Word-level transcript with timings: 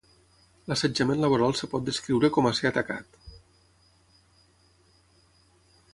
L'assetjament 0.71 1.19
laboral 1.23 1.53
es 1.57 1.61
pot 1.73 1.85
descriure 1.89 2.31
com 2.37 2.49
a 2.49 2.53
ser 2.61 2.69
atacat. 2.69 3.21